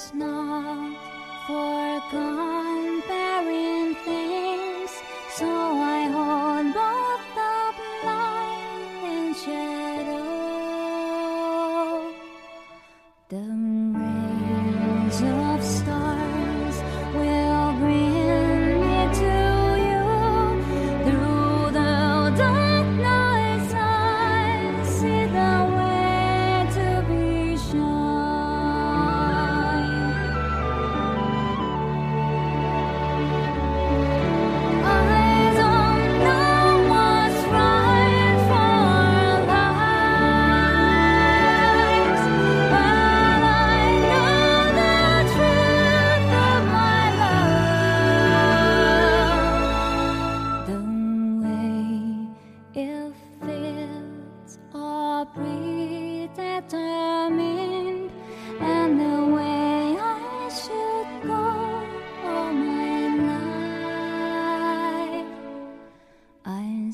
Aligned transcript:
It's 0.00 0.14
not 0.14 0.96
forgone 1.48 3.00
barren 3.08 3.96
things, 4.04 4.92
so 5.34 5.48
I 5.48 6.06
hold 6.14 6.72
both 6.72 7.24
the 7.34 7.56
blind 8.00 8.92
and 9.12 9.36
shadow. 9.36 10.17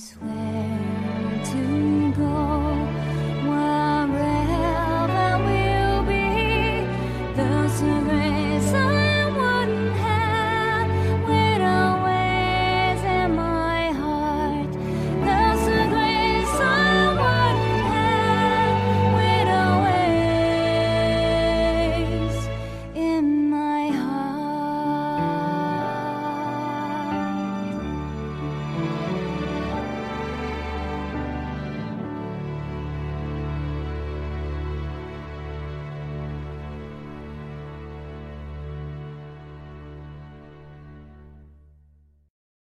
sweat. 0.04 0.33